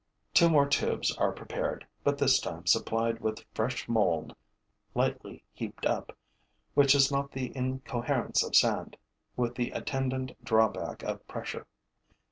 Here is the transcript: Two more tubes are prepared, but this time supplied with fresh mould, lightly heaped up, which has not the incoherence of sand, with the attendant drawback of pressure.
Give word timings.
Two 0.33 0.49
more 0.49 0.67
tubes 0.67 1.15
are 1.17 1.31
prepared, 1.31 1.85
but 2.03 2.17
this 2.17 2.39
time 2.39 2.65
supplied 2.65 3.19
with 3.19 3.45
fresh 3.53 3.87
mould, 3.87 4.35
lightly 4.95 5.43
heaped 5.53 5.85
up, 5.85 6.17
which 6.73 6.93
has 6.93 7.11
not 7.11 7.31
the 7.33 7.55
incoherence 7.55 8.43
of 8.43 8.55
sand, 8.55 8.97
with 9.37 9.53
the 9.53 9.69
attendant 9.69 10.43
drawback 10.43 11.03
of 11.03 11.27
pressure. 11.27 11.67